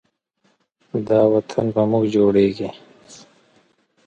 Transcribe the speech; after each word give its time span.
دا 1.07 1.19
وطن 1.33 1.65
په 1.75 1.81
موږ 1.91 2.03
جوړیږي. 2.15 2.69